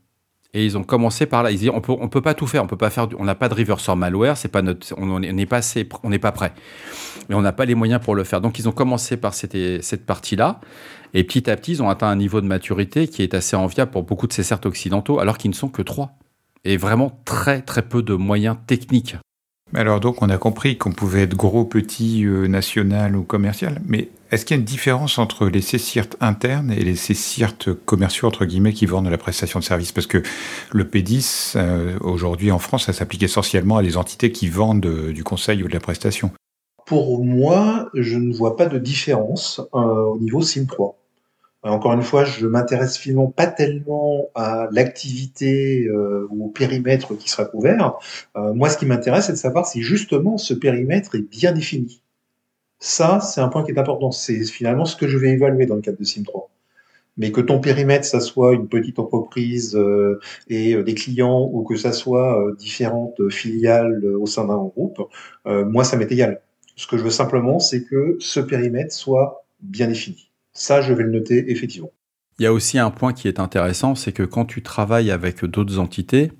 [0.53, 1.51] Et ils ont commencé par là.
[1.51, 3.35] Ils disaient, on peut, on peut pas tout faire, on peut pas faire, on n'a
[3.35, 6.53] pas de reverse malware, c'est pas notre, on n'est pas assez, on n'est pas prêt.
[7.29, 8.41] Mais on n'a pas les moyens pour le faire.
[8.41, 10.59] Donc ils ont commencé par cette, cette partie-là.
[11.13, 13.91] Et petit à petit, ils ont atteint un niveau de maturité qui est assez enviable
[13.91, 16.17] pour beaucoup de ces certes occidentaux, alors qu'ils ne sont que trois.
[16.63, 19.15] Et vraiment très, très peu de moyens techniques
[19.73, 24.09] alors donc on a compris qu'on pouvait être gros, petit, euh, national ou commercial, mais
[24.31, 28.45] est-ce qu'il y a une différence entre les CCIRT internes et les CCIRT commerciaux, entre
[28.45, 30.23] guillemets, qui vendent la prestation de service Parce que
[30.71, 35.11] le P10, euh, aujourd'hui en France, ça s'applique essentiellement à des entités qui vendent euh,
[35.11, 36.31] du conseil ou de la prestation.
[36.85, 40.93] Pour moi, je ne vois pas de différence au niveau SIM3.
[41.63, 47.29] Encore une fois, je m'intéresse finalement pas tellement à l'activité euh, ou au périmètre qui
[47.29, 47.99] sera couvert.
[48.35, 52.01] Euh, moi, ce qui m'intéresse, c'est de savoir si justement ce périmètre est bien défini.
[52.79, 54.11] Ça, c'est un point qui est important.
[54.11, 56.47] C'est finalement ce que je vais évaluer dans le cadre de SIM3.
[57.17, 61.75] Mais que ton périmètre, ça soit une petite entreprise euh, et des clients, ou que
[61.75, 64.99] ça soit différentes filiales au sein d'un groupe,
[65.45, 66.41] moi, ça m'est égal.
[66.75, 70.30] Ce que je veux simplement, c'est que ce périmètre soit bien défini.
[70.53, 71.91] Ça, je vais le noter effectivement.
[72.39, 75.45] Il y a aussi un point qui est intéressant, c'est que quand tu travailles avec
[75.45, 76.31] d'autres entités,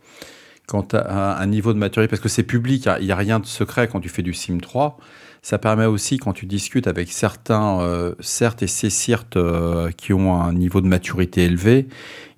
[0.67, 3.15] quand tu as un niveau de maturité, parce que c'est public, hein, il n'y a
[3.15, 4.95] rien de secret quand tu fais du SIM3,
[5.41, 10.39] ça permet aussi quand tu discutes avec certains euh, CERT et CCIRT euh, qui ont
[10.39, 11.87] un niveau de maturité élevé,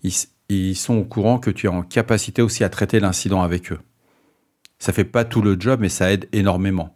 [0.03, 0.13] ils,
[0.49, 3.79] ils, sont au courant que tu es en capacité aussi à traiter l'incident avec eux.
[4.79, 6.95] Ça fait pas tout le job, mais ça aide énormément.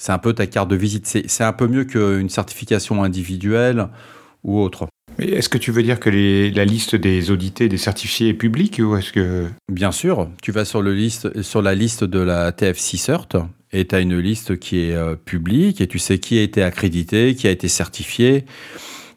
[0.00, 1.06] C'est un peu ta carte de visite.
[1.06, 3.88] C'est un peu mieux qu'une certification individuelle
[4.44, 4.88] ou autre.
[5.18, 8.80] Mais est-ce que tu veux dire que la liste des audités, des certifiés est publique
[8.82, 9.44] ou est-ce que...
[9.70, 13.28] Bien sûr, tu vas sur, le liste, sur la liste de la TFC CERT
[13.72, 16.62] et tu as une liste qui est euh, publique et tu sais qui a été
[16.62, 18.46] accrédité, qui a été certifié.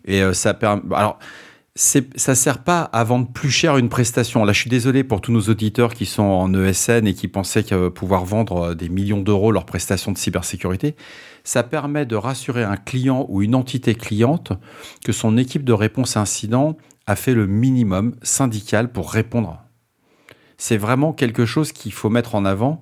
[0.04, 0.82] Et euh, ça permet...
[0.94, 1.18] Alors,
[1.76, 4.46] ça sert pas à vendre plus cher une prestation.
[4.46, 7.64] Là, je suis désolé pour tous nos auditeurs qui sont en ESN et qui pensaient
[7.90, 10.96] pouvoir vendre euh, des millions d'euros leurs prestations de cybersécurité.
[11.44, 14.54] Ça permet de rassurer un client ou une entité cliente
[15.04, 19.60] que son équipe de réponse incident a fait le minimum syndical pour répondre.
[20.58, 22.82] C'est vraiment quelque chose qu'il faut mettre en avant.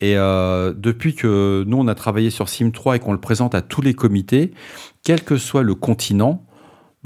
[0.00, 3.62] Et euh, depuis que nous, on a travaillé sur SIM3 et qu'on le présente à
[3.62, 4.52] tous les comités,
[5.04, 6.45] quel que soit le continent,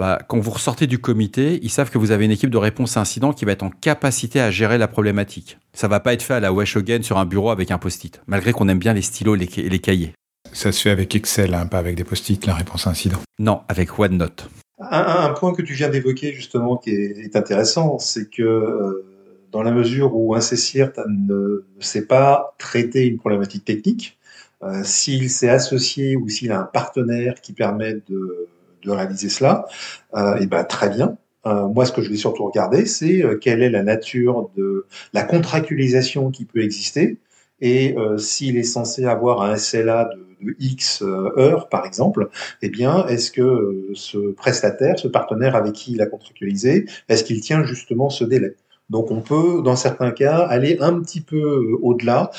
[0.00, 2.96] bah, quand vous ressortez du comité, ils savent que vous avez une équipe de réponse
[2.96, 5.58] à incident qui va être en capacité à gérer la problématique.
[5.74, 8.18] Ça va pas être fait à la Wesh Again sur un bureau avec un post-it,
[8.26, 10.14] malgré qu'on aime bien les stylos et les, cahiers.
[10.54, 13.18] Ça se fait avec Excel, hein, pas avec des post-it, la réponse à incident.
[13.38, 14.48] Non, avec OneNote.
[14.78, 19.04] Un, un point que tu viens d'évoquer justement qui est, intéressant, c'est que euh,
[19.52, 21.34] dans la mesure où un CCIRT ne,
[21.76, 24.18] ne sait pas traiter une problématique technique,
[24.62, 28.48] euh, s'il s'est associé ou s'il a un partenaire qui permet de,
[28.82, 29.66] de réaliser cela,
[30.14, 31.16] euh, et ben très bien.
[31.46, 34.86] Euh, moi, ce que je vais surtout regarder, c'est euh, quelle est la nature de
[35.14, 37.18] la contractualisation qui peut exister
[37.62, 42.30] et s'il est censé avoir un SLA de, X heures, par exemple,
[42.62, 47.42] eh bien, est-ce que ce prestataire, ce partenaire avec qui il a contractualisé, est-ce qu'il
[47.42, 48.54] tient justement ce délai?
[48.88, 52.30] Donc on peut, dans certains cas, aller un petit peu au-delà.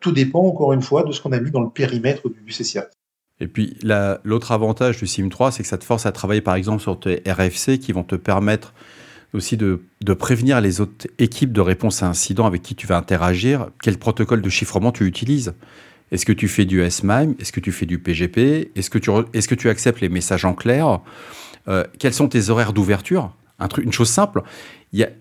[0.00, 2.88] Tout dépend, encore une fois, de ce qu'on a mis dans le périmètre du CCA.
[3.40, 3.76] Et puis
[4.24, 7.22] l'autre avantage du SIM3, c'est que ça te force à travailler par exemple sur tes
[7.26, 8.74] RFC qui vont te permettre
[9.32, 9.80] aussi de,
[10.18, 14.42] prévenir les autres équipes de réponse à incident avec qui tu vas interagir, quel protocole
[14.42, 15.54] de chiffrement tu utilises.
[16.10, 19.10] Est-ce que tu fais du SMIME Est-ce que tu fais du PGP Est-ce que, tu,
[19.32, 21.00] est que tu acceptes les messages en clair?
[21.68, 23.34] Euh, Quels sont tes horaires d'ouverture?
[23.60, 24.42] Un Une chose simple,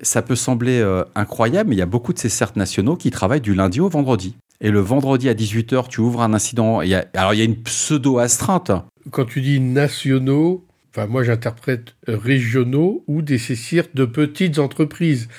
[0.01, 3.11] ça peut sembler euh, incroyable, mais il y a beaucoup de ces certes nationaux qui
[3.11, 4.35] travaillent du lundi au vendredi.
[4.61, 6.81] Et le vendredi à 18h, tu ouvres un incident.
[6.81, 8.71] Y a, alors, il y a une pseudo-astreinte.
[9.11, 15.29] Quand tu dis nationaux, enfin, moi j'interprète régionaux ou des CCIR de petites entreprises.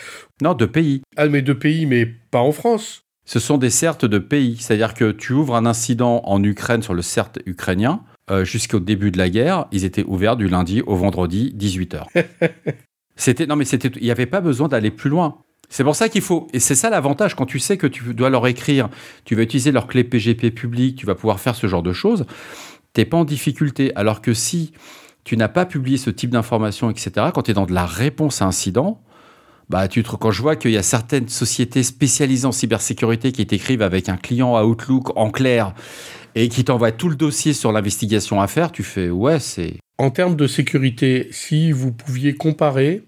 [0.42, 1.02] Non, de pays.
[1.16, 3.02] Ah, mais de pays, mais pas en France.
[3.26, 4.56] Ce sont des certes de pays.
[4.58, 8.02] C'est-à-dire que tu ouvres un incident en Ukraine sur le CERT ukrainien.
[8.30, 12.06] Euh, Jusqu'au début de la guerre, ils étaient ouverts du lundi au vendredi, 18h.
[13.16, 15.42] C'était non mais c'était il n'y avait pas besoin d'aller plus loin.
[15.70, 18.28] C'est pour ça qu'il faut et c'est ça l'avantage quand tu sais que tu dois
[18.28, 18.88] leur écrire,
[19.24, 22.26] tu vas utiliser leur clé PGP publique, tu vas pouvoir faire ce genre de choses.
[22.92, 23.92] T'es pas en difficulté.
[23.94, 24.72] Alors que si
[25.22, 27.28] tu n'as pas publié ce type d'informations, etc.
[27.32, 29.00] Quand tu es dans de la réponse à incident,
[29.68, 33.46] bah tu te, quand je vois qu'il y a certaines sociétés spécialisées en cybersécurité qui
[33.46, 35.72] t'écrivent avec un client Outlook en clair
[36.34, 39.76] et qui t'envoient tout le dossier sur l'investigation à faire, tu fais ouais c'est.
[39.98, 43.04] En termes de sécurité, si vous pouviez comparer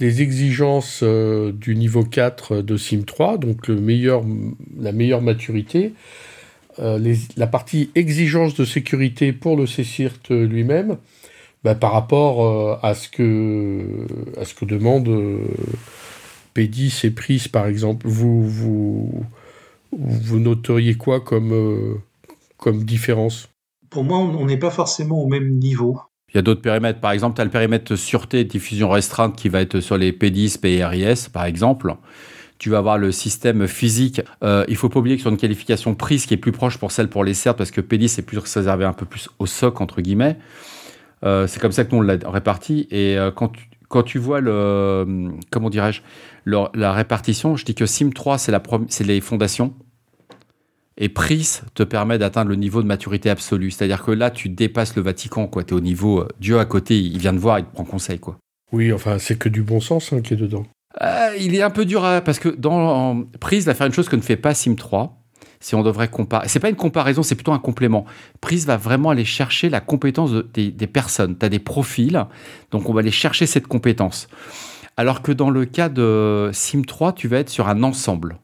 [0.00, 4.24] les exigences euh, du niveau 4 de SIM3, donc le meilleur,
[4.78, 5.92] la meilleure maturité,
[6.78, 10.96] euh, la partie exigence de sécurité pour le CCIRT lui-même,
[11.62, 15.46] bah, par rapport euh, à, ce que, demande euh,
[16.54, 19.26] P10 et PRIS, par exemple, vous,
[19.92, 21.94] noteriez quoi euh,
[22.56, 23.50] comme différence?
[23.90, 26.00] Pour moi, on n'est pas forcément au même niveau.
[26.32, 27.00] Il y a d'autres périmètres.
[27.00, 30.12] Par exemple, tu as le périmètre sûreté et diffusion restreinte qui va être sur les
[30.12, 31.94] P10, PRIS, par exemple.
[32.58, 34.20] Tu vas avoir le système physique.
[34.44, 36.92] Euh, il faut pas oublier que sur une qualification prise qui est plus proche pour
[36.92, 39.80] celle pour les CERT, parce que P10 est plus réservé un peu plus au SOC,
[39.80, 40.36] entre guillemets.
[41.24, 42.86] Euh, c'est comme ça que nous on l'a réparti.
[42.90, 46.02] Et euh, quand, tu, quand tu vois le, comment dirais-je,
[46.46, 49.74] la répartition, je dis que SIM3, c'est, la c'est les fondations.
[51.02, 53.70] Et PRIS te permet d'atteindre le niveau de maturité absolue.
[53.70, 55.64] C'est-à-dire que là, tu dépasses le Vatican, quoi.
[55.64, 56.26] Tu es au niveau.
[56.38, 58.36] Dieu à côté, il vient de voir, il te prend conseil, quoi.
[58.70, 60.64] Oui, enfin, c'est que du bon sens hein, qui est dedans.
[61.02, 64.08] Euh, il est un peu dur à, parce que dans Prise va faire une chose
[64.08, 65.16] que ne fait pas Sim 3.
[65.62, 68.06] Si on devrait comparer, c'est pas une comparaison, c'est plutôt un complément.
[68.40, 71.36] Prise va vraiment aller chercher la compétence de, des, des, personnes.
[71.36, 72.26] Tu as des profils,
[72.70, 74.28] donc on va aller chercher cette compétence.
[74.96, 78.38] Alors que dans le cas de Sim 3, tu vas être sur un ensemble.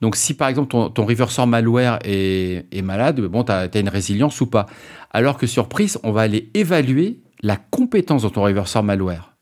[0.00, 4.40] Donc, si par exemple ton, ton reversor malware est, malade, bon, tu as, une résilience
[4.40, 4.66] ou pas.
[5.10, 9.33] Alors que sur Prise, on va aller évaluer la compétence de ton reversor malware.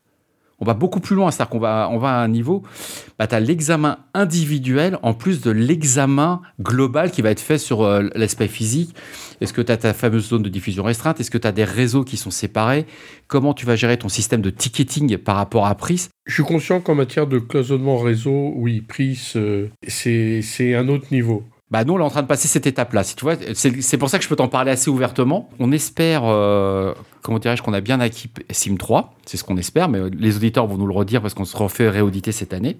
[0.63, 2.63] On va beaucoup plus loin, c'est-à-dire qu'on va, on va à un niveau,
[3.19, 7.81] bah, tu as l'examen individuel en plus de l'examen global qui va être fait sur
[7.81, 8.95] euh, l'aspect physique.
[9.41, 11.19] Est-ce que tu as ta fameuse zone de diffusion restreinte?
[11.19, 12.85] Est-ce que tu as des réseaux qui sont séparés?
[13.27, 16.79] Comment tu vas gérer ton système de ticketing par rapport à PRIS Je suis conscient
[16.79, 21.43] qu'en matière de cloisonnement réseau, oui, PRIS, euh, c'est un autre niveau.
[21.73, 23.03] Bah nous, on est en train de passer cette étape-là.
[23.03, 25.49] Si tu vois, c'est pour ça que je peux t'en parler assez ouvertement.
[25.57, 29.15] On espère, euh, comment dirais-je, qu'on a bien acquis SIM 3.
[29.25, 31.89] C'est ce qu'on espère, mais les auditeurs vont nous le redire parce qu'on se refait
[31.89, 32.77] réauditer cette année.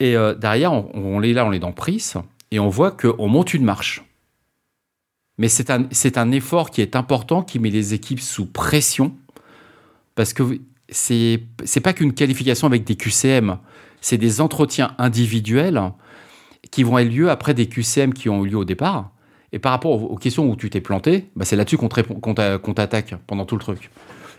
[0.00, 2.16] Et euh, derrière, on, on, est là, on est dans PRIS,
[2.50, 4.04] et on voit qu'on monte une marche.
[5.38, 9.14] Mais c'est un, un effort qui est important, qui met les équipes sous pression,
[10.14, 11.40] parce que c'est
[11.82, 13.56] pas qu'une qualification avec des QCM,
[14.02, 15.80] c'est des entretiens individuels
[16.70, 19.12] qui vont avoir lieu après des QCM qui ont eu lieu au départ.
[19.52, 23.14] Et par rapport aux questions où tu t'es planté, bah c'est là-dessus qu'on qu t'attaque
[23.26, 23.90] pendant tout le truc.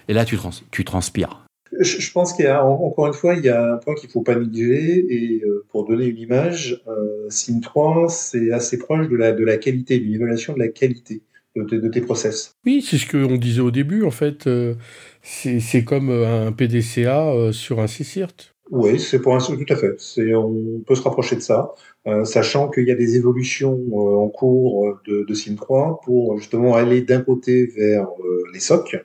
[0.08, 1.46] Et là, tu, trans tu transpires.
[1.80, 4.08] Je, je pense qu'il y a, encore une fois, il y a un point qu'il
[4.08, 5.06] ne faut pas négliger.
[5.10, 9.44] Et euh, pour donner une image, euh, SIM 3, c'est assez proche de la, de
[9.44, 11.22] la qualité, d'une évaluation de la qualité
[11.56, 12.56] de, de, de tes process.
[12.66, 14.48] Oui, c'est ce qu'on disait au début, en fait.
[14.48, 14.76] Euh,
[15.22, 18.54] c'est comme un PDCA euh, sur un CCIRT.
[18.72, 19.96] Oui, c'est pour un tout à fait.
[19.98, 21.74] C'est on peut se rapprocher de ça,
[22.08, 26.38] euh, sachant qu'il y a des évolutions euh, en cours de, de SIM 3 pour
[26.38, 28.98] justement aller d'un côté vers euh, les SOC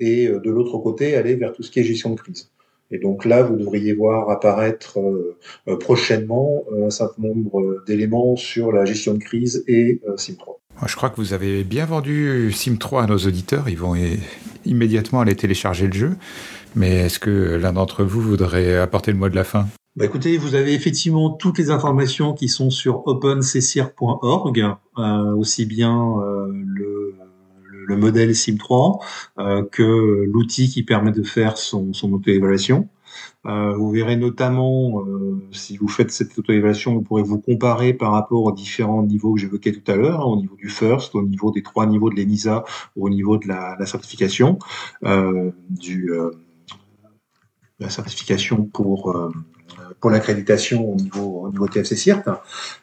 [0.00, 2.50] et de l'autre côté aller vers tout ce qui est gestion de crise.
[2.90, 4.98] Et donc là, vous devriez voir apparaître
[5.80, 10.56] prochainement un certain nombre d'éléments sur la gestion de crise et SIM3.
[10.86, 13.68] Je crois que vous avez bien vendu SIM3 à nos auditeurs.
[13.68, 13.94] Ils vont
[14.66, 16.10] immédiatement aller télécharger le jeu.
[16.74, 19.66] Mais est-ce que l'un d'entre vous voudrait apporter le mot de la fin?
[19.96, 24.66] Bah écoutez, vous avez effectivement toutes les informations qui sont sur openccir.org,
[24.98, 27.14] euh, aussi bien euh, le,
[27.86, 29.00] le, modèle SIM3
[29.38, 32.88] euh, que l'outil qui permet de faire son, son auto-évaluation.
[33.46, 38.12] Euh, vous verrez notamment, euh, si vous faites cette auto-évaluation, vous pourrez vous comparer par
[38.12, 41.22] rapport aux différents niveaux que j'évoquais tout à l'heure, hein, au niveau du FIRST, au
[41.22, 42.64] niveau des trois niveaux de l'ENISA,
[42.96, 44.58] au niveau de la, la certification,
[45.04, 46.10] euh, du,
[47.80, 49.32] la certification pour
[50.00, 52.24] pour l'accréditation au niveau, au niveau TFC CIRT,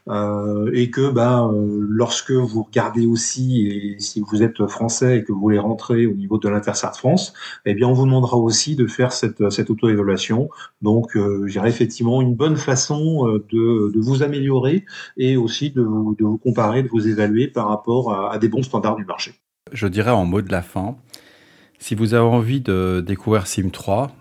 [0.08, 5.24] euh, et que ben, euh, lorsque vous regardez aussi, et si vous êtes français et
[5.24, 7.34] que vous voulez rentrer au niveau de l'Intersart France,
[7.66, 10.50] eh bien on vous demandera aussi de faire cette, cette auto-évaluation.
[10.82, 14.86] Donc, euh, je dirais effectivement une bonne façon euh, de, de vous améliorer
[15.18, 18.50] et aussi de vous, de vous comparer, de vous évaluer par rapport à, à des
[18.50, 19.36] bons standards du marché.
[19.72, 20.96] Je dirais en mot de la fin,
[21.78, 24.21] si vous avez envie de découvrir SIM3, euh,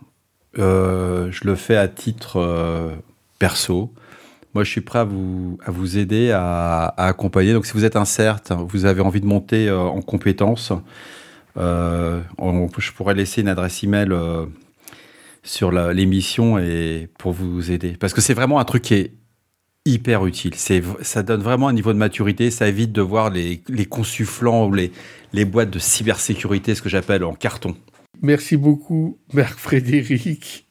[0.54, 2.90] je le fais à titre euh,
[3.38, 3.92] perso.
[4.54, 5.58] Moi, je suis prêt à vous,
[5.96, 7.52] aider, à, accompagner.
[7.52, 10.72] Donc, si vous êtes un CERT, vous avez envie de monter euh, en compétences,
[11.56, 14.10] je pourrais laisser une adresse email
[15.42, 16.58] sur l'émission
[17.18, 17.96] pour vous aider.
[17.98, 19.12] Parce que c'est vraiment un truc qui est
[19.84, 20.54] hyper utile.
[20.54, 22.50] Ça donne vraiment un niveau de maturité.
[22.50, 27.24] Ça évite de voir les, les consufflants ou les boîtes de cybersécurité, ce que j'appelle
[27.24, 27.76] en carton.
[28.22, 30.66] Merci beaucoup, Marc Frédéric.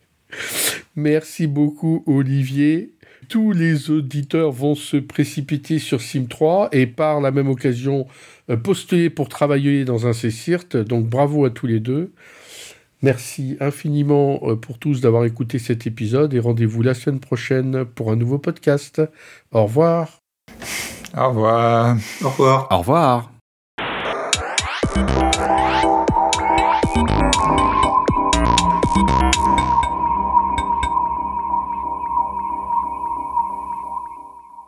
[0.96, 2.94] Merci beaucoup, Olivier.
[3.28, 8.08] Tous les auditeurs vont se précipiter sur SIM3 et par la même occasion
[8.50, 10.78] euh, postuler pour travailler dans un CCIRT.
[10.78, 12.12] Donc bravo à tous les deux.
[13.02, 18.12] Merci infiniment euh, pour tous d'avoir écouté cet épisode et rendez-vous la semaine prochaine pour
[18.12, 19.02] un nouveau podcast.
[19.52, 20.22] Au revoir.
[21.18, 21.98] Au revoir.
[22.24, 22.68] Au revoir.
[22.72, 23.39] Au revoir.